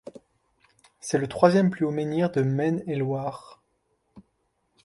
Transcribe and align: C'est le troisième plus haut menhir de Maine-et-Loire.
C'est 0.99 1.19
le 1.19 1.27
troisième 1.27 1.69
plus 1.69 1.85
haut 1.85 1.91
menhir 1.91 2.31
de 2.31 2.41
Maine-et-Loire. 2.41 3.61